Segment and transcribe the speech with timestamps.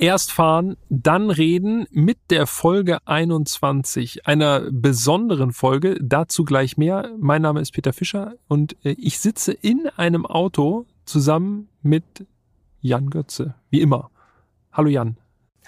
[0.00, 5.98] Erst fahren, dann reden mit der Folge 21, einer besonderen Folge.
[6.00, 7.10] Dazu gleich mehr.
[7.18, 12.04] Mein Name ist Peter Fischer und äh, ich sitze in einem Auto zusammen mit
[12.80, 14.12] Jan Götze, wie immer.
[14.70, 15.16] Hallo Jan.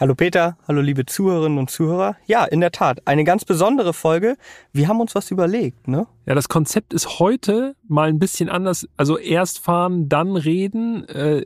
[0.01, 2.17] Hallo Peter, hallo liebe Zuhörerinnen und Zuhörer.
[2.25, 4.39] Ja, in der Tat, eine ganz besondere Folge.
[4.73, 6.07] Wir haben uns was überlegt, ne?
[6.25, 8.89] Ja, das Konzept ist heute mal ein bisschen anders.
[8.97, 11.45] Also erst fahren, dann reden, äh,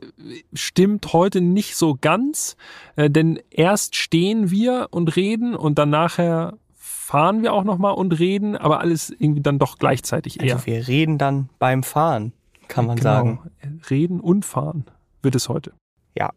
[0.53, 2.55] stimmt heute nicht so ganz,
[2.95, 8.17] äh, denn erst stehen wir und reden und dann nachher fahren wir auch nochmal und
[8.17, 10.53] reden, aber alles irgendwie dann doch gleichzeitig eher.
[10.53, 12.31] Also wir reden dann beim Fahren,
[12.69, 13.09] kann man genau.
[13.09, 13.39] sagen.
[13.89, 14.85] Reden und fahren
[15.21, 15.73] wird es heute.
[16.17, 16.29] Ja,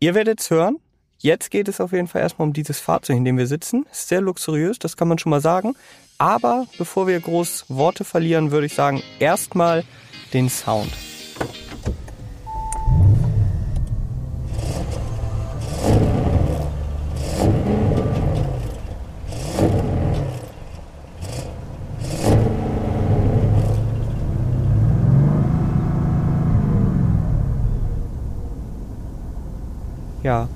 [0.00, 0.76] ihr werdet es hören.
[1.24, 3.86] Jetzt geht es auf jeden Fall erstmal um dieses Fahrzeug, in dem wir sitzen.
[3.92, 5.76] Sehr luxuriös, das kann man schon mal sagen.
[6.18, 9.84] Aber bevor wir groß Worte verlieren, würde ich sagen, erstmal
[10.34, 10.90] den Sound.
[30.24, 30.48] Ja,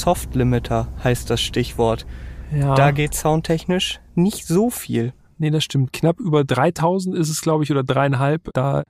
[0.00, 2.06] Soft Limiter heißt das Stichwort.
[2.52, 2.74] Ja.
[2.74, 5.12] Da geht soundtechnisch nicht so viel.
[5.38, 5.92] Nee, das stimmt.
[5.92, 8.50] Knapp über 3000 ist es, glaube ich, oder dreieinhalb.
[8.52, 8.84] Da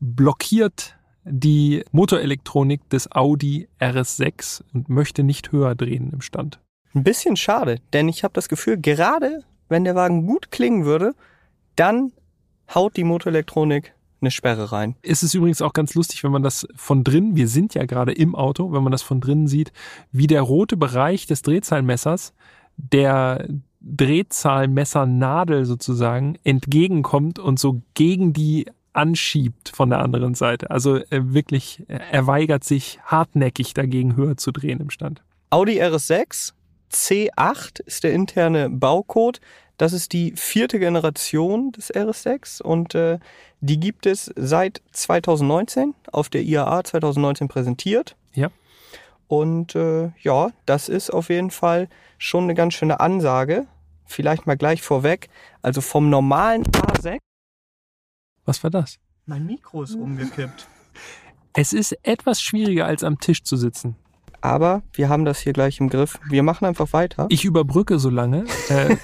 [0.00, 6.60] blockiert die Motorelektronik des Audi RS6 und möchte nicht höher drehen im Stand.
[6.94, 11.14] Ein bisschen schade, denn ich habe das Gefühl, gerade wenn der Wagen gut klingen würde,
[11.76, 12.12] dann
[12.74, 14.96] haut die Motorelektronik eine Sperre rein.
[15.02, 18.12] Es ist übrigens auch ganz lustig, wenn man das von drin, wir sind ja gerade
[18.12, 19.72] im Auto, wenn man das von drinnen sieht,
[20.12, 22.32] wie der rote Bereich des Drehzahlmessers
[22.76, 23.48] der
[23.80, 30.70] Drehzahlmessernadel sozusagen entgegenkommt und so gegen die anschiebt von der anderen Seite.
[30.70, 35.22] Also äh, wirklich, äh, er weigert sich hartnäckig dagegen höher zu drehen im Stand.
[35.50, 36.52] Audi RS6
[36.92, 39.40] C8 ist der interne Baucode.
[39.78, 43.18] Das ist die vierte Generation des RS6 und äh,
[43.60, 48.16] die gibt es seit 2019 auf der IAA 2019 präsentiert.
[48.34, 48.50] Ja.
[49.28, 53.66] Und äh, ja, das ist auf jeden Fall schon eine ganz schöne Ansage.
[54.04, 55.28] Vielleicht mal gleich vorweg.
[55.62, 57.18] Also vom normalen A6.
[58.44, 58.98] Was war das?
[59.26, 60.66] Mein Mikro ist umgekippt.
[61.54, 63.96] Es ist etwas schwieriger als am Tisch zu sitzen.
[64.40, 66.20] Aber wir haben das hier gleich im Griff.
[66.28, 67.26] Wir machen einfach weiter.
[67.30, 68.44] Ich überbrücke so lange.
[68.68, 68.96] Äh,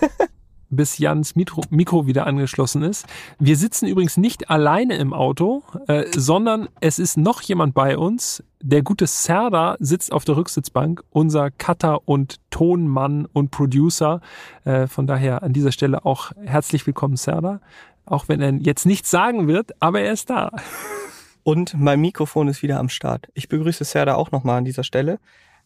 [0.77, 3.07] bis Jans Mikro, Mikro wieder angeschlossen ist.
[3.39, 8.43] Wir sitzen übrigens nicht alleine im Auto, äh, sondern es ist noch jemand bei uns.
[8.62, 14.21] Der gute Serda sitzt auf der Rücksitzbank, unser Cutter und Tonmann und Producer.
[14.65, 17.61] Äh, von daher an dieser Stelle auch herzlich willkommen, Serda.
[18.06, 20.51] Auch wenn er jetzt nichts sagen wird, aber er ist da.
[21.43, 23.29] Und mein Mikrofon ist wieder am Start.
[23.35, 25.19] Ich begrüße Serda auch nochmal an dieser Stelle.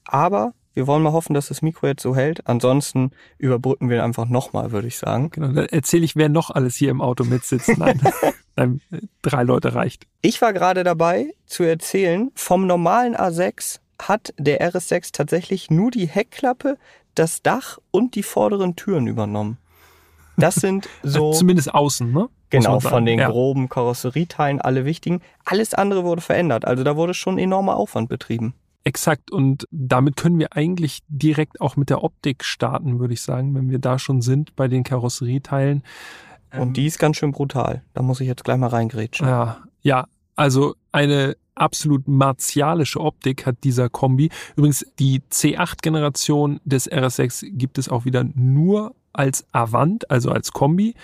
[0.04, 2.46] Aber wir wollen mal hoffen, dass das Mikro jetzt so hält.
[2.46, 5.30] Ansonsten überbrücken wir einfach nochmal, würde ich sagen.
[5.30, 7.76] Genau, dann erzähle ich, wer noch alles hier im Auto mitsitzt.
[7.76, 8.00] Nein,
[8.56, 8.80] Nein
[9.20, 10.06] drei Leute reicht.
[10.22, 16.06] Ich war gerade dabei zu erzählen, vom normalen A6 hat der RS6 tatsächlich nur die
[16.06, 16.78] Heckklappe,
[17.16, 19.58] das Dach und die vorderen Türen übernommen.
[20.36, 21.32] Das sind so.
[21.32, 22.28] Zumindest außen, ne?
[22.50, 23.28] Genau, von den ja.
[23.28, 25.22] groben Karosserieteilen, alle wichtigen.
[25.44, 26.64] Alles andere wurde verändert.
[26.64, 28.54] Also da wurde schon enormer Aufwand betrieben.
[28.84, 29.30] Exakt.
[29.30, 33.70] Und damit können wir eigentlich direkt auch mit der Optik starten, würde ich sagen, wenn
[33.70, 35.82] wir da schon sind bei den Karosserieteilen.
[36.56, 37.82] Und die ist ganz schön brutal.
[37.92, 39.26] Da muss ich jetzt gleich mal reingrätschen.
[39.26, 40.06] Ja, ja.
[40.34, 44.30] Also eine absolut martialische Optik hat dieser Kombi.
[44.56, 50.94] Übrigens, die C8-Generation des RS6 gibt es auch wieder nur als Avant, also als Kombi.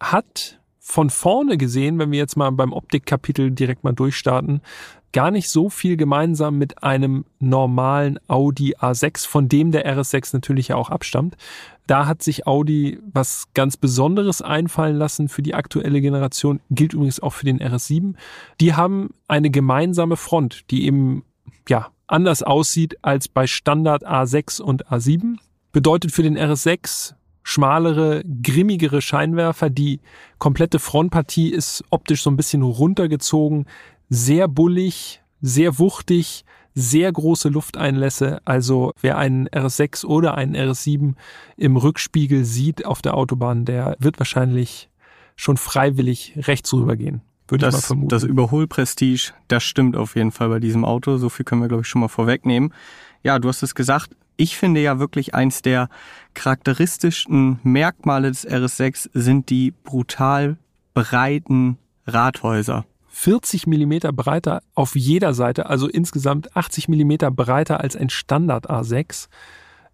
[0.00, 4.60] Hat von vorne gesehen, wenn wir jetzt mal beim Optikkapitel direkt mal durchstarten,
[5.14, 10.68] gar nicht so viel gemeinsam mit einem normalen Audi A6, von dem der RS6 natürlich
[10.68, 11.36] ja auch abstammt.
[11.86, 17.18] Da hat sich Audi was ganz Besonderes einfallen lassen für die aktuelle Generation, gilt übrigens
[17.18, 18.14] auch für den RS7.
[18.60, 21.24] Die haben eine gemeinsame Front, die eben,
[21.66, 25.38] ja, anders aussieht als bei Standard A6 und A7.
[25.72, 27.14] Bedeutet für den RS6
[27.44, 29.70] schmalere, grimmigere Scheinwerfer.
[29.70, 30.00] Die
[30.38, 33.66] komplette Frontpartie ist optisch so ein bisschen runtergezogen,
[34.08, 36.44] sehr bullig, sehr wuchtig,
[36.74, 38.40] sehr große Lufteinlässe.
[38.44, 41.14] Also wer einen RS6 oder einen RS7
[41.56, 44.88] im Rückspiegel sieht auf der Autobahn, der wird wahrscheinlich
[45.36, 47.20] schon freiwillig rechts rübergehen.
[47.46, 48.08] Würde das, ich mal vermuten.
[48.08, 51.18] Das Überholprestige, das stimmt auf jeden Fall bei diesem Auto.
[51.18, 52.72] So viel können wir, glaube ich, schon mal vorwegnehmen.
[53.24, 54.10] Ja, du hast es gesagt.
[54.36, 55.88] Ich finde ja wirklich eins der
[56.34, 60.58] charakteristischsten Merkmale des RS6 sind die brutal
[60.92, 68.10] breiten Rathäuser 40 Millimeter breiter auf jeder Seite, also insgesamt 80 Millimeter breiter als ein
[68.10, 69.28] Standard A6.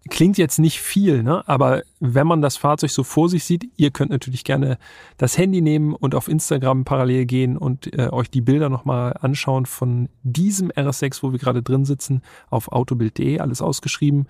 [0.09, 1.47] Klingt jetzt nicht viel, ne?
[1.47, 4.79] aber wenn man das Fahrzeug so vor sich sieht, ihr könnt natürlich gerne
[5.17, 9.67] das Handy nehmen und auf Instagram parallel gehen und äh, euch die Bilder nochmal anschauen
[9.67, 14.25] von diesem RS6, wo wir gerade drin sitzen, auf autobild.de, alles ausgeschrieben.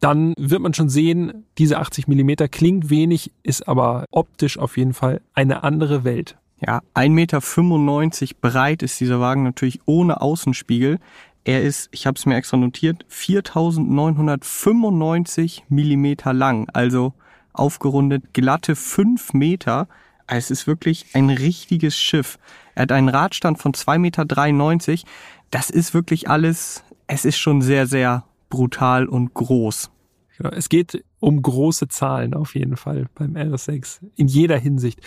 [0.00, 4.92] Dann wird man schon sehen, diese 80 Millimeter klingt wenig, ist aber optisch auf jeden
[4.92, 6.36] Fall eine andere Welt.
[6.64, 10.98] Ja, 1,95 Meter breit ist dieser Wagen natürlich ohne Außenspiegel.
[11.44, 17.14] Er ist, ich habe es mir extra notiert, 4995 Millimeter lang, also
[17.52, 19.88] aufgerundet glatte 5 Meter.
[20.26, 22.38] Es ist wirklich ein richtiges Schiff.
[22.74, 24.24] Er hat einen Radstand von 2,93 Meter.
[25.50, 29.90] Das ist wirklich alles, es ist schon sehr, sehr brutal und groß.
[30.38, 35.00] Genau, es geht um große Zahlen auf jeden Fall beim RS6 in jeder Hinsicht.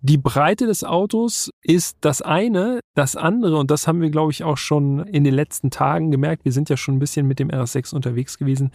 [0.00, 2.80] Die Breite des Autos ist das eine.
[2.94, 6.44] Das andere, und das haben wir, glaube ich, auch schon in den letzten Tagen gemerkt,
[6.44, 8.72] wir sind ja schon ein bisschen mit dem RS6 unterwegs gewesen,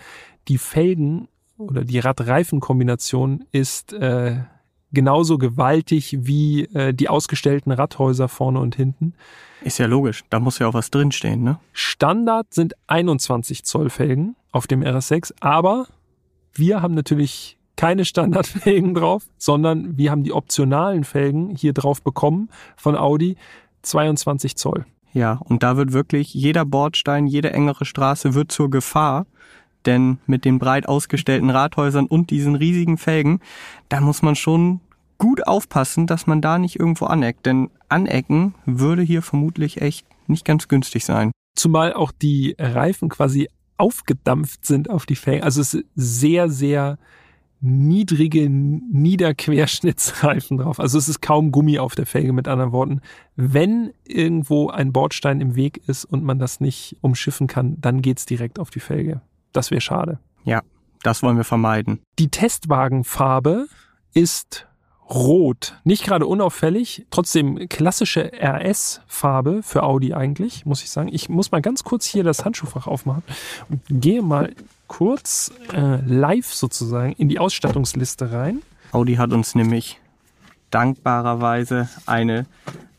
[0.48, 1.28] die Felgen
[1.58, 4.38] oder die Radreifenkombination ist äh,
[4.92, 9.14] genauso gewaltig wie äh, die ausgestellten Radhäuser vorne und hinten.
[9.64, 11.60] Ist ja logisch, da muss ja auch was drinstehen, ne?
[11.72, 15.88] Standard sind 21 Zoll Felgen auf dem RS6, aber
[16.54, 22.50] wir haben natürlich keine Standardfelgen drauf, sondern wir haben die optionalen Felgen hier drauf bekommen
[22.76, 23.38] von Audi,
[23.82, 24.86] 22 Zoll.
[25.14, 29.26] Ja, und da wird wirklich jeder Bordstein, jede engere Straße wird zur Gefahr.
[29.86, 33.40] Denn mit den breit ausgestellten Rathäusern und diesen riesigen Felgen,
[33.90, 34.80] da muss man schon
[35.18, 37.46] gut aufpassen, dass man da nicht irgendwo aneckt.
[37.46, 41.32] Denn anecken würde hier vermutlich echt nicht ganz günstig sein.
[41.56, 45.44] Zumal auch die Reifen quasi aufgedampft sind auf die Felgen.
[45.44, 47.00] Also es ist sehr, sehr
[47.62, 50.80] niedrige Niederquerschnittsreifen drauf.
[50.80, 53.02] Also es ist kaum Gummi auf der Felge, mit anderen Worten.
[53.36, 58.26] Wenn irgendwo ein Bordstein im Weg ist und man das nicht umschiffen kann, dann geht's
[58.26, 59.22] direkt auf die Felge.
[59.54, 60.20] Das wäre schade.
[60.44, 60.62] Ja,
[61.04, 62.00] das wollen wir vermeiden.
[62.18, 63.68] Die Testwagenfarbe
[64.14, 64.68] ist
[65.14, 65.76] rot.
[65.84, 71.10] Nicht gerade unauffällig, trotzdem klassische RS-Farbe für Audi eigentlich, muss ich sagen.
[71.12, 73.24] Ich muss mal ganz kurz hier das Handschuhfach aufmachen
[73.70, 74.54] und gehe mal
[74.88, 78.62] kurz äh, live sozusagen in die Ausstattungsliste rein.
[78.92, 80.00] Audi hat uns nämlich
[80.70, 82.46] dankbarerweise eine,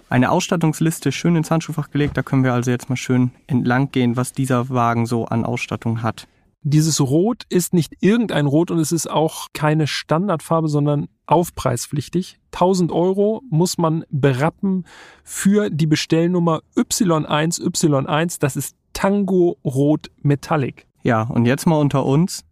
[0.08, 2.16] eine Ausstattungsliste schön ins Handschuhfach gelegt.
[2.16, 6.02] Da können wir also jetzt mal schön entlang gehen, was dieser Wagen so an Ausstattung
[6.02, 6.26] hat.
[6.64, 12.38] Dieses Rot ist nicht irgendein Rot und es ist auch keine Standardfarbe, sondern aufpreispflichtig.
[12.52, 14.84] 1000 Euro muss man berappen
[15.24, 18.38] für die Bestellnummer Y1 Y1.
[18.38, 20.86] Das ist Tango Rot Metallic.
[21.02, 22.44] Ja, und jetzt mal unter uns.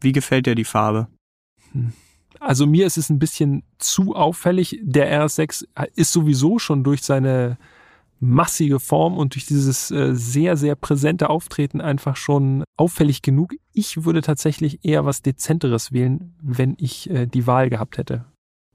[0.00, 1.08] Wie gefällt dir die Farbe?
[1.72, 1.92] Hm.
[2.38, 4.78] Also mir ist es ein bisschen zu auffällig.
[4.82, 5.64] Der RS6
[5.96, 7.58] ist sowieso schon durch seine
[8.20, 13.54] massige Form und durch dieses äh, sehr, sehr präsente Auftreten einfach schon auffällig genug.
[13.72, 18.24] Ich würde tatsächlich eher was Dezenteres wählen, wenn ich äh, die Wahl gehabt hätte.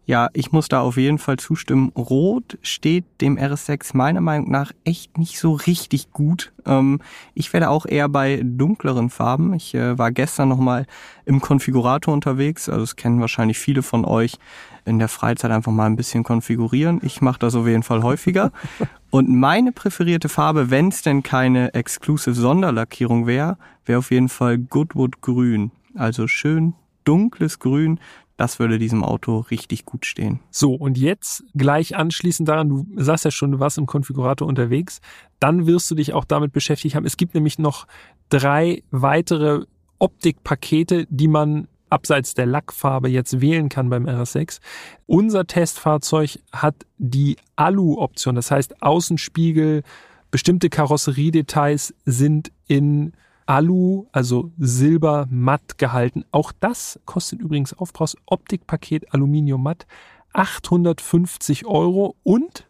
[0.06, 1.90] Ja, ich muss da auf jeden Fall zustimmen.
[1.96, 6.52] Rot steht dem RS6 meiner Meinung nach echt nicht so richtig gut.
[6.66, 7.00] Ähm,
[7.36, 9.54] ich werde auch eher bei dunkleren Farben.
[9.54, 10.88] Ich äh, war gestern nochmal
[11.26, 12.68] im Konfigurator unterwegs.
[12.68, 14.38] Also das kennen wahrscheinlich viele von euch.
[14.86, 17.00] In der Freizeit einfach mal ein bisschen konfigurieren.
[17.04, 18.52] Ich mache das auf jeden Fall häufiger.
[19.10, 24.58] Und meine präferierte Farbe, wenn es denn keine Exclusive Sonderlackierung wäre, wäre auf jeden Fall
[24.58, 25.72] Goodwood Grün.
[25.96, 28.00] Also schön dunkles Grün
[28.42, 30.40] das würde diesem Auto richtig gut stehen.
[30.50, 35.00] So, und jetzt gleich anschließend daran, du sagst ja schon, du warst im Konfigurator unterwegs,
[35.40, 37.06] dann wirst du dich auch damit beschäftigt haben.
[37.06, 37.86] Es gibt nämlich noch
[38.30, 39.66] drei weitere
[40.00, 44.60] Optikpakete, die man abseits der Lackfarbe jetzt wählen kann beim RS6.
[45.06, 49.84] Unser Testfahrzeug hat die Alu-Option, das heißt Außenspiegel,
[50.32, 53.14] bestimmte Karosseriedetails sind in
[53.46, 56.24] Alu, also Silber matt gehalten.
[56.32, 59.86] Auch das kostet übrigens Aufpreis Optikpaket Aluminium matt
[60.34, 62.68] 850 Euro und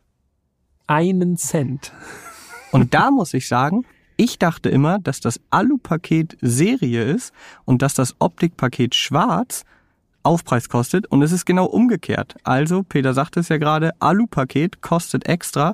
[0.87, 1.93] einen Cent.
[2.71, 3.85] Und da muss ich sagen,
[4.21, 7.33] ich dachte immer, dass das Alu-Paket Serie ist
[7.65, 9.65] und dass das Optikpaket Schwarz
[10.21, 12.35] Aufpreis kostet und es ist genau umgekehrt.
[12.43, 15.73] Also, Peter sagte es ja gerade, Alu-Paket kostet extra,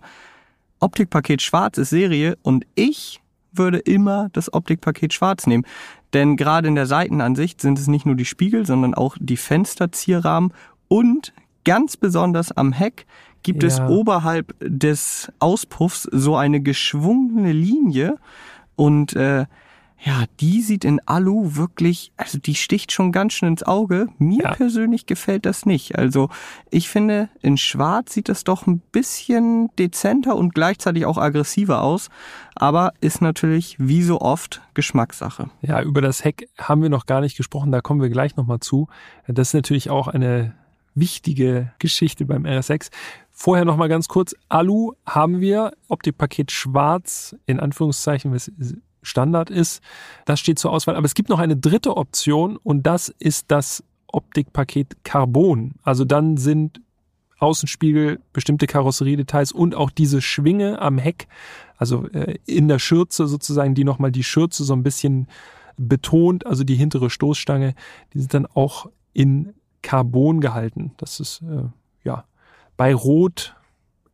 [0.79, 3.19] Optikpaket Schwarz ist Serie und ich
[3.51, 5.65] würde immer das Optikpaket schwarz nehmen.
[6.13, 10.53] Denn gerade in der Seitenansicht sind es nicht nur die Spiegel, sondern auch die Fensterzierrahmen
[10.87, 11.33] und
[11.65, 13.05] ganz besonders am Heck
[13.47, 13.69] gibt ja.
[13.69, 18.17] es oberhalb des Auspuffs so eine geschwungene Linie
[18.75, 19.45] und äh,
[20.05, 24.09] Ja, die sieht in Alu wirklich, also die sticht schon ganz schön ins Auge.
[24.19, 24.51] Mir Ja.
[24.53, 25.97] persönlich gefällt das nicht.
[25.97, 26.29] Also
[26.69, 32.09] ich finde, in Schwarz sieht das doch ein bisschen dezenter und gleichzeitig auch aggressiver aus.
[32.53, 35.49] Aber ist natürlich wie so oft Geschmackssache.
[35.63, 38.59] Ja, über das Heck haben wir noch gar nicht gesprochen, da kommen wir gleich nochmal
[38.59, 38.87] zu.
[39.27, 40.53] Das ist natürlich auch eine
[40.99, 42.89] wichtige Geschichte beim RS6.
[43.31, 48.51] Vorher nochmal ganz kurz, Alu haben wir, Optikpaket schwarz, in Anführungszeichen, was
[49.03, 49.81] Standard ist,
[50.25, 50.95] das steht zur Auswahl.
[50.95, 55.75] Aber es gibt noch eine dritte Option und das ist das Optikpaket Carbon.
[55.83, 56.81] Also dann sind
[57.39, 61.27] Außenspiegel, bestimmte Karosseriedetails und auch diese Schwinge am Heck,
[61.77, 65.27] also äh, in der Schürze sozusagen, die nochmal die Schürze so ein bisschen
[65.77, 67.75] betont, also die hintere Stoßstange,
[68.13, 70.91] die sind dann auch in Carbon gehalten.
[70.97, 71.63] Das ist äh,
[72.03, 72.25] ja
[72.75, 73.55] bei Rot.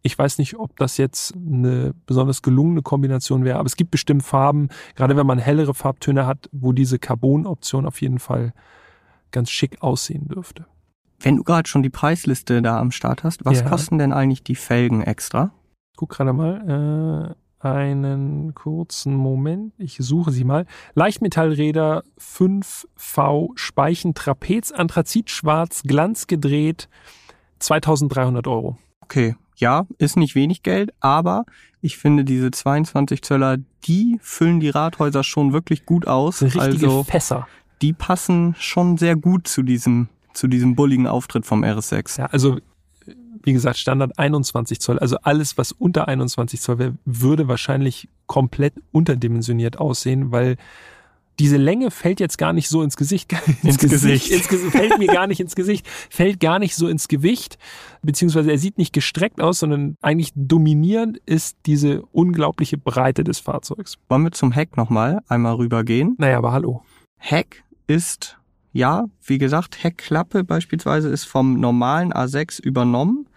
[0.02, 4.24] Ich weiß nicht, ob das jetzt eine besonders gelungene Kombination wäre, aber es gibt bestimmt
[4.24, 8.54] Farben, gerade wenn man hellere Farbtöne hat, wo diese Carbon-Option auf jeden Fall
[9.32, 10.66] ganz schick aussehen dürfte.
[11.20, 13.70] Wenn du gerade schon die Preisliste da am Start hast, was Ja.
[13.70, 15.52] kosten denn eigentlich die Felgen extra?
[15.96, 17.36] guck gerade mal.
[17.64, 19.74] Einen kurzen Moment.
[19.78, 20.66] Ich suche sie mal.
[20.96, 26.90] Leichtmetallräder 5V Speichen Trapez Anthrazit schwarz Glanz gedreht
[27.60, 28.78] 2300 Euro.
[29.00, 31.46] Okay, ja, ist nicht wenig Geld, aber
[31.80, 36.42] ich finde diese 22 Zöller, die füllen die Rathäuser schon wirklich gut aus.
[36.42, 37.48] Richtige Also Fässer.
[37.82, 42.20] die passen schon sehr gut zu diesem zu diesem bulligen Auftritt vom RS6.
[42.20, 42.58] Ja, also
[43.44, 45.00] wie gesagt, Standard 21 Zoll.
[45.00, 50.58] Also alles, was unter 21 Zoll wäre, würde wahrscheinlich komplett unterdimensioniert aussehen, weil
[51.40, 53.34] diese Länge fällt jetzt gar nicht so ins Gesicht.
[53.64, 54.30] Ins Gesicht.
[54.30, 55.88] Ins Gesicht fällt mir gar nicht ins Gesicht.
[56.10, 57.58] Fällt gar nicht so ins Gewicht.
[58.02, 63.98] Beziehungsweise er sieht nicht gestreckt aus, sondern eigentlich dominierend ist diese unglaubliche Breite des Fahrzeugs.
[64.10, 66.16] Wollen wir zum Heck nochmal einmal rübergehen?
[66.20, 66.84] Naja, aber hallo.
[67.18, 68.38] Heck ist,
[68.72, 73.28] ja, wie gesagt, Heckklappe beispielsweise ist vom normalen A6 übernommen.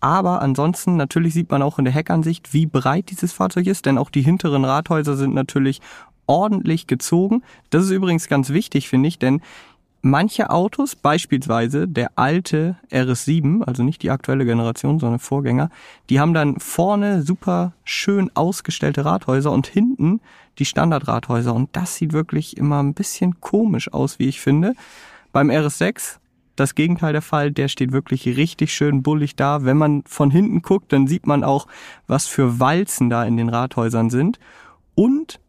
[0.00, 3.98] Aber ansonsten, natürlich sieht man auch in der Heckansicht, wie breit dieses Fahrzeug ist, denn
[3.98, 5.80] auch die hinteren Rathäuser sind natürlich
[6.26, 7.42] ordentlich gezogen.
[7.70, 9.40] Das ist übrigens ganz wichtig, finde ich, denn
[10.02, 15.70] manche Autos, beispielsweise der alte RS7, also nicht die aktuelle Generation, sondern Vorgänger,
[16.10, 20.20] die haben dann vorne super schön ausgestellte Rathäuser und hinten
[20.58, 21.54] die Standardrathäuser.
[21.54, 24.74] Und das sieht wirklich immer ein bisschen komisch aus, wie ich finde.
[25.32, 26.18] Beim RS6
[26.60, 29.64] das Gegenteil der Fall, der steht wirklich richtig schön bullig da.
[29.64, 31.66] Wenn man von hinten guckt, dann sieht man auch,
[32.06, 34.38] was für Walzen da in den Rathäusern sind.
[34.94, 35.40] Und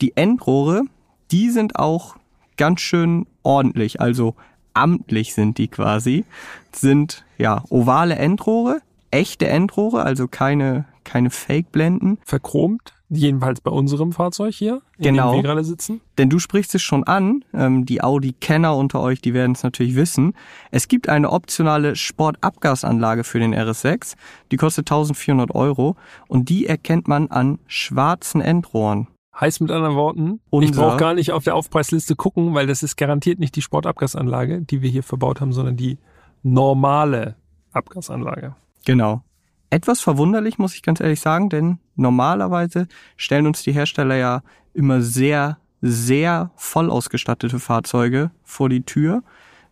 [0.00, 0.82] die Endrohre,
[1.30, 2.16] die sind auch
[2.56, 4.34] ganz schön ordentlich, also
[4.74, 6.24] amtlich sind die quasi,
[6.72, 8.80] sind ja ovale Endrohre,
[9.10, 12.18] echte Endrohre, also keine keine Fake-Blenden.
[12.24, 15.30] Verchromt, jedenfalls bei unserem Fahrzeug hier, in Genau.
[15.32, 16.00] dem wir gerade sitzen.
[16.18, 19.94] Denn du sprichst es schon an, ähm, die Audi-Kenner unter euch, die werden es natürlich
[19.94, 20.34] wissen.
[20.72, 24.14] Es gibt eine optionale Sportabgasanlage für den RS6,
[24.50, 25.96] die kostet 1400 Euro
[26.28, 29.06] und die erkennt man an schwarzen Endrohren.
[29.38, 32.82] Heißt mit anderen Worten, ich Unser- brauche gar nicht auf der Aufpreisliste gucken, weil das
[32.82, 35.98] ist garantiert nicht die Sportabgasanlage, die wir hier verbaut haben, sondern die
[36.42, 37.36] normale
[37.72, 38.54] Abgasanlage.
[38.86, 39.22] Genau.
[39.70, 44.42] Etwas verwunderlich, muss ich ganz ehrlich sagen, denn normalerweise stellen uns die Hersteller ja
[44.74, 49.22] immer sehr, sehr voll ausgestattete Fahrzeuge vor die Tür.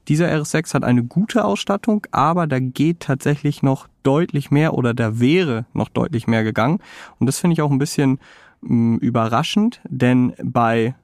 [0.08, 5.18] Dieser RS6 hat eine gute Ausstattung, aber da geht tatsächlich noch deutlich mehr oder da
[5.18, 6.80] wäre noch deutlich mehr gegangen.
[7.18, 8.18] Und das finde ich auch ein bisschen
[8.60, 10.94] mh, überraschend, denn bei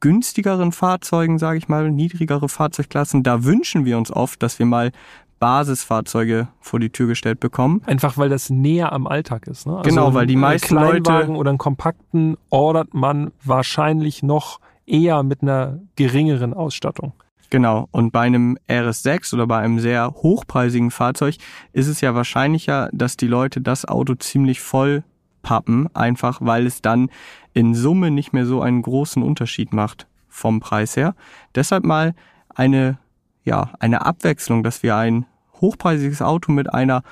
[0.00, 4.92] günstigeren Fahrzeugen, sage ich mal, niedrigere Fahrzeugklassen, da wünschen wir uns oft, dass wir mal
[5.40, 7.82] Basisfahrzeuge vor die Tür gestellt bekommen.
[7.86, 9.66] Einfach weil das näher am Alltag ist.
[9.66, 9.80] Ne?
[9.84, 15.22] Genau, weil die einen meisten Kleinwagen Leute- oder einen kompakten ordert man wahrscheinlich noch eher
[15.22, 17.14] mit einer geringeren Ausstattung.
[17.48, 17.88] Genau.
[17.90, 21.36] Und bei einem RS6 oder bei einem sehr hochpreisigen Fahrzeug
[21.72, 25.02] ist es ja wahrscheinlicher, dass die Leute das Auto ziemlich voll
[25.42, 27.10] pappen, einfach weil es dann
[27.52, 31.14] in Summe nicht mehr so einen großen Unterschied macht vom Preis her.
[31.54, 32.14] Deshalb mal
[32.54, 32.98] eine,
[33.44, 35.26] ja, eine Abwechslung, dass wir ein
[35.60, 37.02] hochpreisiges Auto mit einer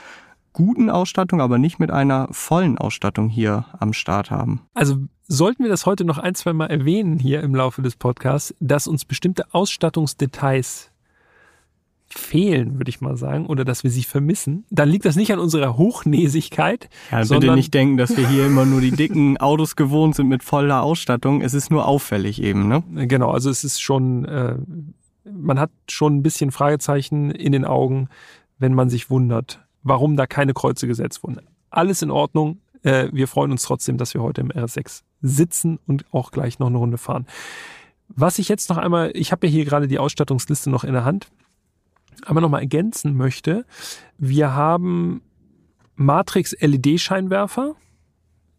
[0.52, 4.62] guten Ausstattung, aber nicht mit einer vollen Ausstattung hier am Start haben.
[4.75, 8.54] Also sollten wir das heute noch ein, zwei Mal erwähnen hier im Laufe des Podcasts,
[8.58, 10.90] dass uns bestimmte Ausstattungsdetails
[12.10, 15.38] fehlen, würde ich mal sagen, oder dass wir sie vermissen, dann liegt das nicht an
[15.38, 20.14] unserer Hochnäsigkeit, Ja, bitte nicht denken, dass wir hier immer nur die dicken Autos gewohnt
[20.14, 21.42] sind mit voller Ausstattung.
[21.42, 22.82] Es ist nur auffällig eben, ne?
[23.06, 24.56] Genau, also es ist schon, äh,
[25.30, 28.08] man hat schon ein bisschen Fragezeichen in den Augen,
[28.58, 31.40] wenn man sich wundert, warum da keine Kreuze gesetzt wurden.
[31.70, 36.04] Alles in Ordnung, Äh, wir freuen uns trotzdem, dass wir heute im RS6 sitzen und
[36.12, 37.26] auch gleich noch eine Runde fahren.
[38.08, 41.04] Was ich jetzt noch einmal, ich habe ja hier gerade die Ausstattungsliste noch in der
[41.04, 41.26] Hand,
[42.26, 43.64] aber nochmal ergänzen möchte,
[44.18, 45.22] wir haben
[45.96, 47.75] Matrix LED-Scheinwerfer.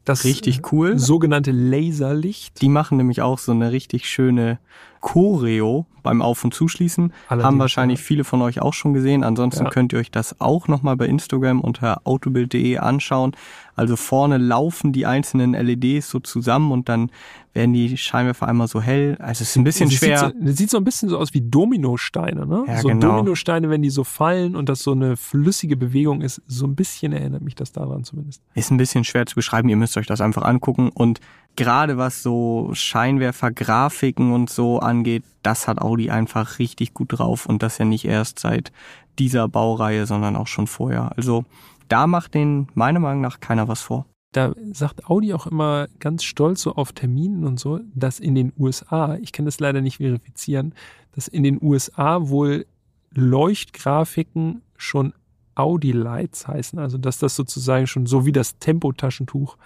[0.05, 0.97] Das richtig cool.
[0.97, 2.61] Sogenannte Laserlicht.
[2.61, 4.59] Die machen nämlich auch so eine richtig schöne
[5.01, 7.13] Choreo beim Auf- und Zuschließen.
[7.27, 8.05] Allerdings, Haben wahrscheinlich ja.
[8.05, 9.23] viele von euch auch schon gesehen.
[9.23, 9.69] Ansonsten ja.
[9.69, 13.33] könnt ihr euch das auch nochmal bei Instagram unter autobild.de anschauen.
[13.75, 17.11] Also vorne laufen die einzelnen LEDs so zusammen und dann
[17.53, 19.17] werden die Scheinwerfer einmal so hell.
[19.19, 20.19] Also es ist ein bisschen schwer.
[20.19, 22.65] Sieht so, das sieht so ein bisschen so aus wie Dominosteine, ne?
[22.67, 23.07] Ja, so genau.
[23.07, 27.13] Dominosteine, wenn die so fallen und das so eine flüssige Bewegung ist, so ein bisschen
[27.13, 28.41] erinnert mich das daran zumindest.
[28.53, 29.69] Ist ein bisschen schwer zu beschreiben.
[29.69, 31.19] Ihr müsst euch das einfach angucken und
[31.55, 37.63] gerade was so Scheinwerfer-Grafiken und so angeht, das hat Audi einfach richtig gut drauf und
[37.63, 38.71] das ja nicht erst seit
[39.17, 41.11] dieser Baureihe, sondern auch schon vorher.
[41.17, 41.45] Also
[41.89, 44.05] da macht den meiner Meinung nach keiner was vor.
[44.31, 48.53] Da sagt Audi auch immer ganz stolz so auf Terminen und so, dass in den
[48.57, 50.75] USA, ich kann das leider nicht verifizieren,
[51.13, 52.67] dass in den USA wohl
[53.11, 55.13] Leuchtgrafiken schon
[55.55, 59.57] Audi Lights heißen, also dass das sozusagen schon so wie das Tempotaschentuch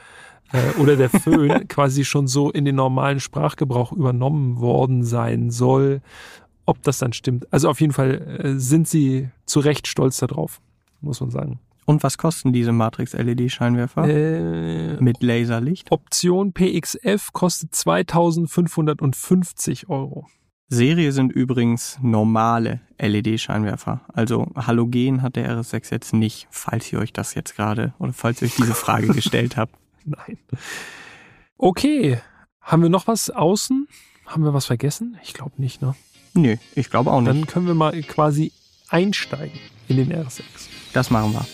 [0.51, 6.01] äh, oder der Föhn quasi schon so in den normalen Sprachgebrauch übernommen worden sein soll.
[6.65, 7.51] Ob das dann stimmt.
[7.51, 10.61] Also auf jeden Fall äh, sind sie zu Recht stolz darauf,
[11.01, 11.59] muss man sagen.
[11.85, 14.07] Und was kosten diese Matrix-LED-Scheinwerfer?
[14.07, 15.91] Äh, Mit Laserlicht?
[15.91, 20.27] Option PXF kostet 2550 Euro.
[20.69, 24.01] Serie sind übrigens normale LED-Scheinwerfer.
[24.07, 28.41] Also Halogen hat der RS6 jetzt nicht, falls ihr euch das jetzt gerade oder falls
[28.41, 29.75] ihr euch diese Frage gestellt habt.
[30.05, 30.37] Nein.
[31.57, 32.19] Okay.
[32.61, 33.87] Haben wir noch was außen?
[34.25, 35.17] Haben wir was vergessen?
[35.23, 35.95] Ich glaube nicht, ne?
[36.33, 37.29] Nö, ich glaube auch nicht.
[37.29, 38.51] Dann können wir mal quasi
[38.89, 40.43] einsteigen in den RS6.
[40.93, 41.45] Das machen wir.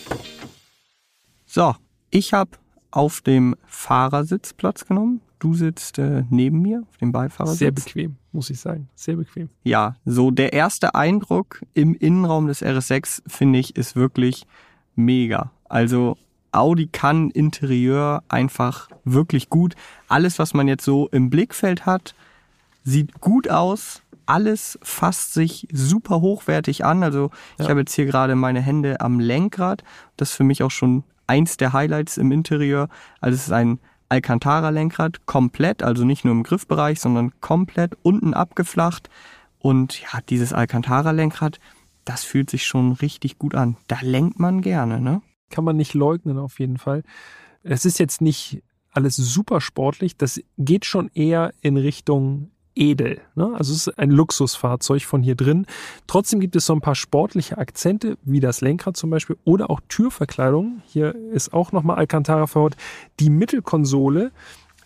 [1.46, 1.74] So,
[2.10, 2.52] ich habe
[2.90, 5.20] auf dem Fahrersitz Platz genommen.
[5.38, 7.58] Du sitzt äh, neben mir auf dem Beifahrersitz.
[7.58, 8.88] Sehr bequem, muss ich sagen.
[8.94, 9.48] Sehr bequem.
[9.64, 14.46] Ja, so der erste Eindruck im Innenraum des RS6, finde ich, ist wirklich
[14.94, 15.50] mega.
[15.68, 16.16] Also
[16.52, 19.74] Audi kann Interieur einfach wirklich gut.
[20.08, 22.14] Alles, was man jetzt so im Blickfeld hat,
[22.84, 24.02] sieht gut aus.
[24.26, 27.02] Alles fasst sich super hochwertig an.
[27.02, 27.70] Also ich ja.
[27.70, 29.82] habe jetzt hier gerade meine Hände am Lenkrad.
[30.16, 32.88] Das ist für mich auch schon eins der Highlights im Interieur.
[33.20, 39.08] Also es ist ein Alcantara-Lenkrad, komplett, also nicht nur im Griffbereich, sondern komplett unten abgeflacht.
[39.60, 41.60] Und ja, dieses Alcantara-Lenkrad,
[42.04, 43.76] das fühlt sich schon richtig gut an.
[43.86, 45.22] Da lenkt man gerne, ne?
[45.50, 47.02] Kann man nicht leugnen auf jeden Fall.
[47.62, 53.20] Es ist jetzt nicht alles super sportlich, das geht schon eher in Richtung edel.
[53.34, 53.52] Ne?
[53.54, 55.66] Also es ist ein Luxusfahrzeug von hier drin.
[56.06, 59.80] Trotzdem gibt es so ein paar sportliche Akzente, wie das Lenkrad zum Beispiel oder auch
[59.88, 60.82] Türverkleidung.
[60.86, 62.76] Hier ist auch nochmal Alcantara verhaut.
[63.18, 64.32] Die Mittelkonsole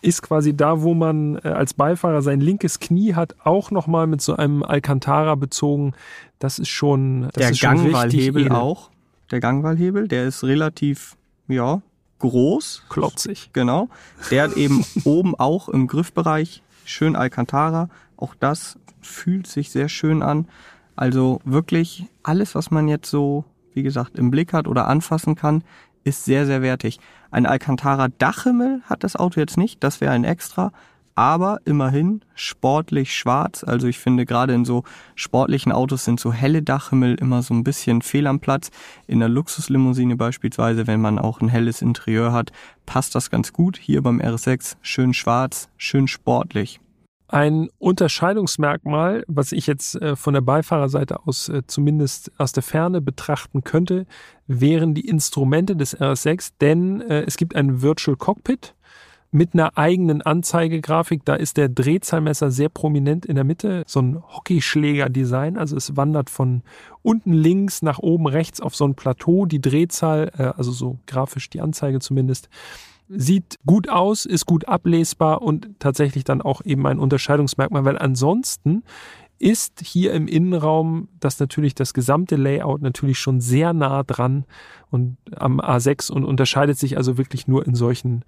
[0.01, 4.21] ist quasi da, wo man äh, als Beifahrer sein linkes Knie hat, auch nochmal mit
[4.21, 5.93] so einem Alcantara bezogen.
[6.37, 8.91] Das ist schon, das Der ist schon Gangwahlhebel auch
[9.31, 10.07] der Gangwallhebel.
[10.07, 11.15] Der ist relativ,
[11.47, 11.81] ja,
[12.19, 12.83] groß.
[12.89, 13.49] Klotzig.
[13.53, 13.89] Genau.
[14.31, 17.89] Der hat eben oben auch im Griffbereich schön Alcantara.
[18.17, 20.47] Auch das fühlt sich sehr schön an.
[20.95, 25.63] Also wirklich alles, was man jetzt so, wie gesagt, im Blick hat oder anfassen kann,
[26.03, 26.99] ist sehr, sehr wertig.
[27.31, 29.83] Ein Alcantara Dachhimmel hat das Auto jetzt nicht.
[29.83, 30.71] Das wäre ein extra
[31.15, 33.63] aber immerhin sportlich schwarz.
[33.63, 34.83] Also ich finde gerade in so
[35.15, 38.69] sportlichen Autos sind so helle Dachhimmel immer so ein bisschen fehl am Platz.
[39.07, 42.51] In der Luxuslimousine beispielsweise, wenn man auch ein helles Interieur hat,
[42.85, 43.77] passt das ganz gut.
[43.77, 46.81] Hier beim RS6 schön schwarz, schön sportlich.
[47.27, 53.01] Ein Unterscheidungsmerkmal, was ich jetzt äh, von der Beifahrerseite aus äh, zumindest aus der Ferne
[53.01, 54.05] betrachten könnte,
[54.45, 58.75] wären die Instrumente des RS6, denn äh, es gibt ein Virtual Cockpit
[59.35, 61.25] mit einer eigenen Anzeigegrafik.
[61.25, 65.57] Da ist der Drehzahlmesser sehr prominent in der Mitte, so ein Hockeyschläger-Design.
[65.57, 66.63] Also es wandert von
[67.01, 69.45] unten links nach oben rechts auf so ein Plateau.
[69.45, 72.47] Die Drehzahl, äh, also so grafisch die Anzeige zumindest,
[73.09, 78.83] sieht gut aus, ist gut ablesbar und tatsächlich dann auch eben ein Unterscheidungsmerkmal, weil ansonsten
[79.37, 84.45] ist hier im Innenraum das natürlich das gesamte Layout natürlich schon sehr nah dran
[84.91, 88.23] und am A6 und unterscheidet sich also wirklich nur in solchen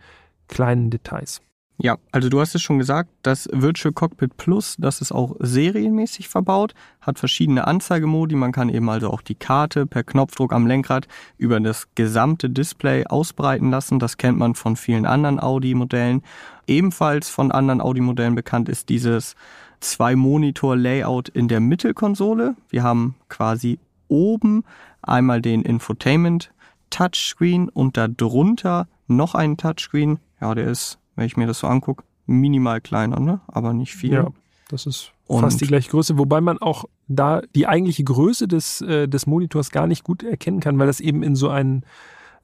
[0.48, 1.42] kleinen Details.
[1.80, 6.28] Ja, also du hast es schon gesagt, das Virtual Cockpit Plus, das ist auch serienmäßig
[6.28, 8.34] verbaut, hat verschiedene Anzeigemodi.
[8.34, 11.08] Man kann eben also auch die Karte per Knopfdruck am Lenkrad
[11.38, 14.00] über das gesamte Display ausbreiten lassen.
[14.00, 16.24] Das kennt man von vielen anderen Audi-Modellen.
[16.66, 19.36] Ebenfalls von anderen Audi-Modellen bekannt ist dieses
[19.80, 22.56] Zwei-Monitor-Layout in der Mittelkonsole.
[22.70, 24.64] Wir haben quasi oben
[25.04, 26.52] einmal den Infotainment
[26.90, 30.18] Touchscreen und darunter noch einen Touchscreen.
[30.42, 33.42] Ja, der ist, wenn ich mir das so angucke, minimal kleiner, ne?
[33.48, 34.14] aber nicht viel.
[34.14, 34.28] Ja,
[34.70, 38.82] das ist und fast die gleiche Größe, wobei man auch da die eigentliche Größe des,
[38.82, 41.84] äh, des Monitors gar nicht gut erkennen kann, weil das eben in so einen,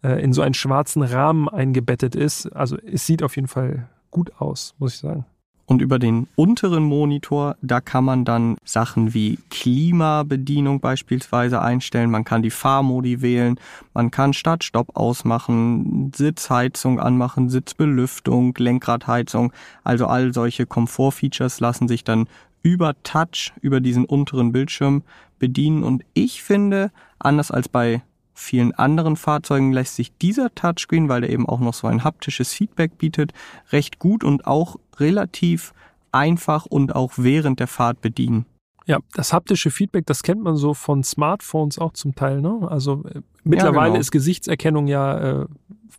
[0.03, 2.47] äh, in so einen schwarzen Rahmen eingebettet ist.
[2.47, 5.25] Also es sieht auf jeden Fall gut aus, muss ich sagen.
[5.73, 12.11] Und über den unteren Monitor, da kann man dann Sachen wie Klimabedienung beispielsweise einstellen.
[12.11, 13.59] Man kann die Fahrmodi wählen.
[13.95, 19.51] Man kann Start-Stopp ausmachen, Sitzheizung anmachen, Sitzbelüftung, Lenkradheizung.
[19.83, 22.27] Also all solche Komfortfeatures lassen sich dann
[22.61, 25.01] über Touch, über diesen unteren Bildschirm
[25.39, 25.83] bedienen.
[25.83, 31.29] Und ich finde, anders als bei vielen anderen Fahrzeugen lässt sich dieser Touchscreen, weil er
[31.29, 33.31] eben auch noch so ein haptisches Feedback bietet,
[33.71, 35.73] recht gut und auch relativ
[36.11, 38.45] einfach und auch während der Fahrt bedienen.
[38.85, 42.41] Ja, das haptische Feedback, das kennt man so von Smartphones auch zum Teil.
[42.41, 42.67] Ne?
[42.69, 43.99] Also äh, mittlerweile ja, genau.
[43.99, 45.45] ist Gesichtserkennung ja äh,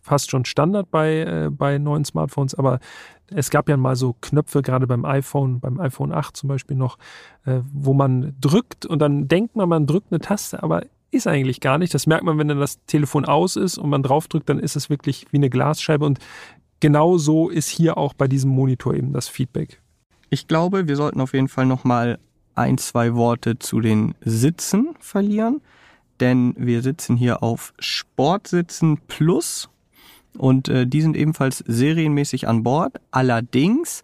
[0.05, 2.79] fast schon Standard bei, äh, bei neuen Smartphones, aber
[3.27, 6.97] es gab ja mal so Knöpfe, gerade beim iPhone, beim iPhone 8 zum Beispiel noch,
[7.45, 11.61] äh, wo man drückt und dann denkt man, man drückt eine Taste, aber ist eigentlich
[11.61, 11.93] gar nicht.
[11.93, 14.89] Das merkt man, wenn dann das Telefon aus ist und man draufdrückt, dann ist es
[14.89, 16.05] wirklich wie eine Glasscheibe.
[16.05, 16.19] Und
[16.79, 19.81] genau so ist hier auch bei diesem Monitor eben das Feedback.
[20.29, 22.19] Ich glaube, wir sollten auf jeden Fall nochmal
[22.55, 25.61] ein, zwei Worte zu den Sitzen verlieren.
[26.19, 29.69] Denn wir sitzen hier auf Sportsitzen Plus
[30.37, 33.01] und äh, die sind ebenfalls serienmäßig an Bord.
[33.11, 34.03] Allerdings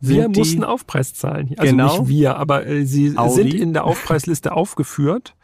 [0.00, 1.54] wir mussten Aufpreis zahlen.
[1.56, 3.34] Also genau, nicht wir, aber äh, sie Audi.
[3.34, 5.34] sind in der Aufpreisliste aufgeführt.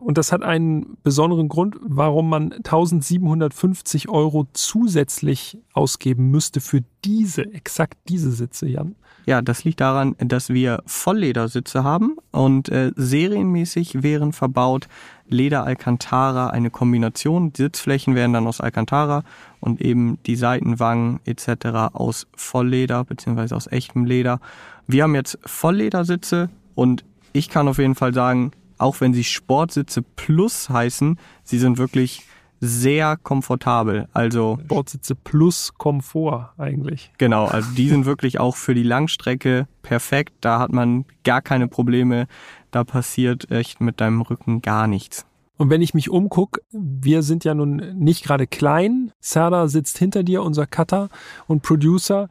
[0.00, 7.52] Und das hat einen besonderen Grund, warum man 1750 Euro zusätzlich ausgeben müsste für diese,
[7.52, 8.94] exakt diese Sitze, Jan.
[9.26, 14.88] Ja, das liegt daran, dass wir Vollledersitze haben und äh, serienmäßig wären verbaut
[15.28, 17.52] Leder Alcantara eine Kombination.
[17.52, 19.24] Die Sitzflächen wären dann aus Alcantara
[19.60, 21.92] und eben die Seitenwangen etc.
[21.92, 23.54] aus Vollleder bzw.
[23.54, 24.40] aus echtem Leder.
[24.86, 30.02] Wir haben jetzt Vollledersitze und ich kann auf jeden Fall sagen, auch wenn sie Sportsitze
[30.02, 32.24] Plus heißen, sie sind wirklich
[32.60, 34.08] sehr komfortabel.
[34.12, 37.12] Also Sportsitze plus Komfort eigentlich.
[37.18, 40.34] Genau, also die sind wirklich auch für die Langstrecke perfekt.
[40.40, 42.26] Da hat man gar keine Probleme.
[42.70, 45.24] Da passiert echt mit deinem Rücken gar nichts.
[45.56, 49.12] Und wenn ich mich umgucke, wir sind ja nun nicht gerade klein.
[49.20, 51.08] Serdar sitzt hinter dir, unser Cutter
[51.46, 52.28] und Producer.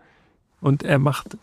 [0.62, 1.38] Und er macht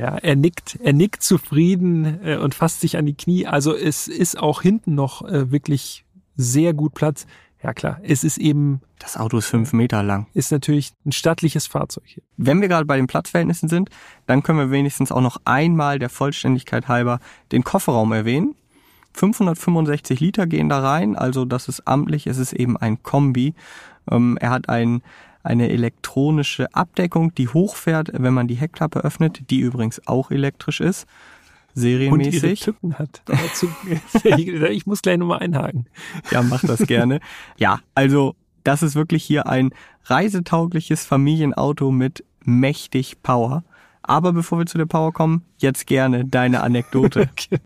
[0.00, 3.46] ja, er nickt, er nickt zufrieden äh, und fasst sich an die Knie.
[3.46, 7.26] Also es ist auch hinten noch äh, wirklich sehr gut Platz.
[7.62, 8.80] Ja klar, es ist eben.
[8.98, 10.26] Das Auto ist fünf Meter lang.
[10.32, 12.22] Ist natürlich ein stattliches Fahrzeug hier.
[12.38, 13.90] Wenn wir gerade bei den Platzverhältnissen sind,
[14.26, 17.20] dann können wir wenigstens auch noch einmal der Vollständigkeit halber
[17.52, 18.54] den Kofferraum erwähnen.
[19.12, 23.54] 565 Liter gehen da rein, also das ist amtlich, es ist eben ein Kombi.
[24.10, 25.02] Ähm, er hat einen
[25.42, 31.06] eine elektronische Abdeckung, die hochfährt, wenn man die Heckklappe öffnet, die übrigens auch elektrisch ist,
[31.74, 32.42] serienmäßig.
[32.42, 33.22] Und ihre Tücken hat.
[34.70, 35.86] ich muss gleich nochmal einhaken.
[36.30, 37.20] Ja, mach das gerne.
[37.58, 39.70] Ja, also das ist wirklich hier ein
[40.04, 43.64] reisetaugliches Familienauto mit mächtig Power.
[44.02, 47.30] Aber bevor wir zu der Power kommen, jetzt gerne deine Anekdote.
[47.30, 47.60] okay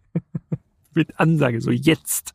[0.96, 2.32] mit Ansage, so jetzt.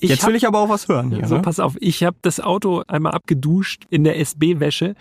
[0.00, 1.10] Ich jetzt will ich aber auch was hören.
[1.10, 1.42] Hier, so, ne?
[1.42, 4.94] pass auf, ich habe das Auto einmal abgeduscht in der SB-Wäsche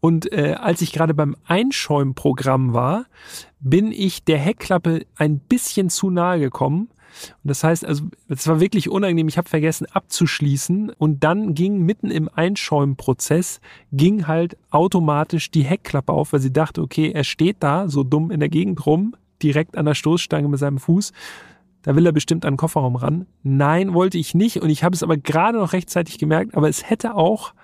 [0.00, 3.06] und äh, als ich gerade beim Einschäumprogramm war,
[3.58, 6.90] bin ich der Heckklappe ein bisschen zu nahe gekommen.
[7.42, 9.26] Und das heißt, also es war wirklich unangenehm.
[9.26, 16.12] Ich habe vergessen abzuschließen und dann ging mitten im Einschäumprozess ging halt automatisch die Heckklappe
[16.12, 19.76] auf, weil sie dachte, okay, er steht da so dumm in der Gegend rum, direkt
[19.76, 21.12] an der Stoßstange mit seinem Fuß
[21.86, 23.26] da will er bestimmt an den Kofferraum ran.
[23.44, 26.90] Nein, wollte ich nicht und ich habe es aber gerade noch rechtzeitig gemerkt, aber es
[26.90, 27.54] hätte auch,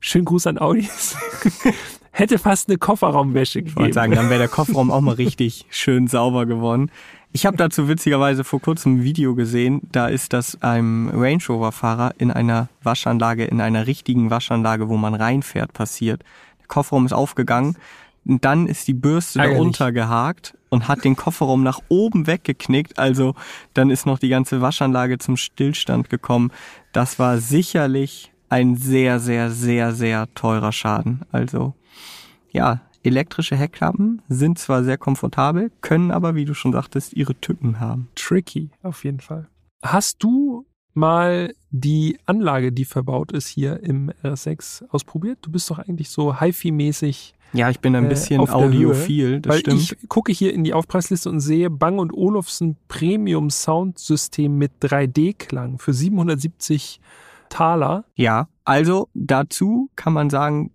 [0.00, 1.16] schönen Gruß an Audis,
[2.10, 3.76] hätte fast eine Kofferraumwäsche gegeben.
[3.76, 6.90] Ich wollte sagen, dann wäre der Kofferraum auch mal richtig schön sauber geworden.
[7.30, 11.70] Ich habe dazu witzigerweise vor kurzem ein Video gesehen, da ist das einem Range Rover
[11.70, 16.24] Fahrer in einer Waschanlage, in einer richtigen Waschanlage, wo man reinfährt, passiert.
[16.58, 17.76] Der Kofferraum ist aufgegangen,
[18.26, 19.56] und dann ist die Bürste Eigentlich.
[19.56, 22.98] darunter gehakt und hat den Kofferraum nach oben weggeknickt.
[22.98, 23.34] Also
[23.74, 26.52] dann ist noch die ganze Waschanlage zum Stillstand gekommen.
[26.92, 31.22] Das war sicherlich ein sehr, sehr, sehr, sehr teurer Schaden.
[31.32, 31.74] Also
[32.50, 37.80] ja, elektrische Heckklappen sind zwar sehr komfortabel, können aber, wie du schon sagtest, ihre Tücken
[37.80, 38.08] haben.
[38.14, 39.48] Tricky, auf jeden Fall.
[39.82, 45.38] Hast du mal die Anlage, die verbaut ist hier im RS6 ausprobiert?
[45.42, 49.52] Du bist doch eigentlich so HiFi-mäßig ja, ich bin ein äh, bisschen äh, audiophil, das
[49.52, 49.80] weil stimmt.
[49.80, 55.78] Ich gucke hier in die Aufpreisliste und sehe Bang und Olufsen Premium Soundsystem mit 3D-Klang
[55.78, 57.00] für 770
[57.48, 58.04] Taler.
[58.14, 60.70] Ja, also dazu kann man sagen,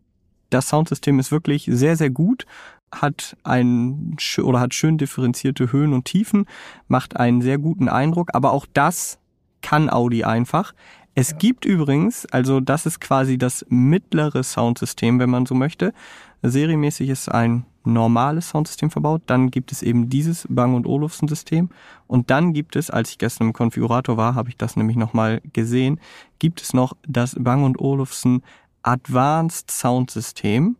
[0.50, 2.46] Das Soundsystem ist wirklich sehr, sehr gut,
[2.92, 6.46] hat ein oder hat schön differenzierte Höhen und Tiefen,
[6.88, 9.20] macht einen sehr guten Eindruck, aber auch das
[9.62, 10.74] kann Audi einfach.
[11.16, 15.94] Es gibt übrigens, also das ist quasi das mittlere Soundsystem, wenn man so möchte.
[16.42, 19.22] Serienmäßig ist ein normales Soundsystem verbaut.
[19.28, 21.70] Dann gibt es eben dieses Bang Olufsen System.
[22.08, 25.42] Und dann gibt es, als ich gestern im Konfigurator war, habe ich das nämlich nochmal
[25.54, 26.00] gesehen,
[26.40, 28.42] gibt es noch das Bang Olufsen
[28.82, 30.78] Advanced Sound System.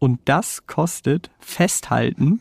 [0.00, 2.40] Und das kostet festhalten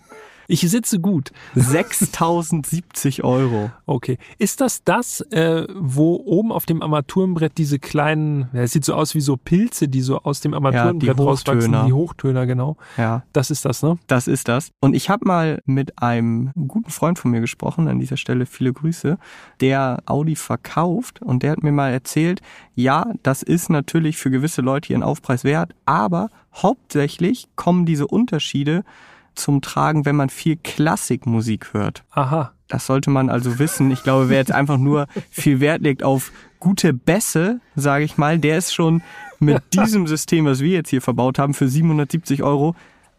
[0.51, 1.31] ich sitze gut.
[1.55, 3.71] 6070 Euro.
[3.85, 4.17] Okay.
[4.37, 8.93] Ist das das, äh, wo oben auf dem Armaturenbrett diese kleinen, ja, es sieht so
[8.93, 12.75] aus wie so Pilze, die so aus dem Armaturenbrett ja, rauswachsen, die Hochtöner, genau.
[12.97, 13.23] Ja.
[13.31, 13.97] Das ist das, ne?
[14.07, 14.71] Das ist das.
[14.81, 18.73] Und ich habe mal mit einem guten Freund von mir gesprochen, an dieser Stelle viele
[18.73, 19.17] Grüße,
[19.61, 22.41] der Audi verkauft und der hat mir mal erzählt,
[22.75, 28.83] ja, das ist natürlich für gewisse Leute ihren Aufpreis wert, aber hauptsächlich kommen diese Unterschiede
[29.35, 32.03] zum Tragen, wenn man viel Klassikmusik hört.
[32.11, 32.53] Aha.
[32.67, 33.91] Das sollte man also wissen.
[33.91, 38.39] Ich glaube, wer jetzt einfach nur viel Wert legt auf gute Bässe, sage ich mal,
[38.39, 39.01] der ist schon
[39.39, 42.75] mit diesem System, was wir jetzt hier verbaut haben, für 770 Euro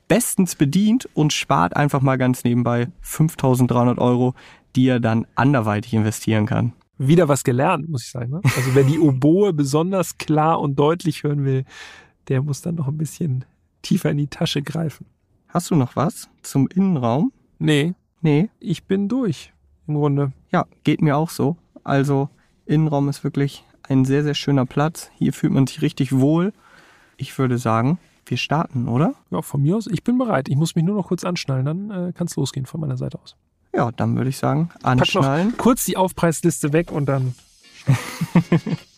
[0.09, 4.35] bestens bedient und spart einfach mal ganz nebenbei 5300 Euro,
[4.77, 6.73] die er dann anderweitig investieren kann.
[6.99, 8.31] Wieder was gelernt, muss ich sagen.
[8.31, 8.41] Ne?
[8.45, 11.65] Also wer die Oboe besonders klar und deutlich hören will,
[12.29, 13.45] der muss dann noch ein bisschen
[13.83, 15.07] tiefer in die Tasche greifen.
[15.53, 17.31] Hast du noch was zum Innenraum?
[17.59, 17.93] Nee.
[18.23, 18.49] Nee.
[18.59, 19.53] Ich bin durch,
[19.87, 20.33] im Grunde.
[20.51, 21.59] Ja, geht mir auch so.
[21.85, 22.31] Also,
[22.65, 25.11] Innenraum ist wirklich ein sehr, sehr schöner Platz.
[25.19, 26.55] Hier fühlt man sich richtig wohl.
[27.19, 29.13] Ich würde sagen, wir starten, oder?
[29.31, 29.89] Ja, von mir aus.
[29.89, 30.49] Ich bin bereit.
[30.49, 33.19] Ich muss mich nur noch kurz anschnallen, dann äh, kann es losgehen von meiner Seite
[33.23, 33.37] aus.
[33.75, 35.49] Ja, dann würde ich sagen, anschnallen.
[35.49, 37.35] Pack noch kurz die Aufpreisliste weg und dann.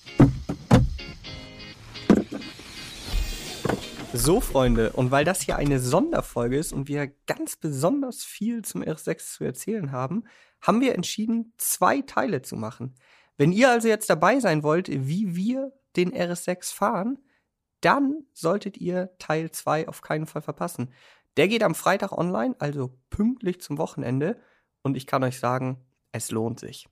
[4.24, 8.80] So, Freunde, und weil das hier eine Sonderfolge ist und wir ganz besonders viel zum
[8.80, 10.24] RS6 zu erzählen haben,
[10.62, 12.94] haben wir entschieden, zwei Teile zu machen.
[13.36, 17.18] Wenn ihr also jetzt dabei sein wollt, wie wir den RS6 fahren,
[17.82, 20.94] dann solltet ihr Teil 2 auf keinen Fall verpassen.
[21.36, 24.40] Der geht am Freitag online, also pünktlich zum Wochenende,
[24.80, 26.88] und ich kann euch sagen, es lohnt sich.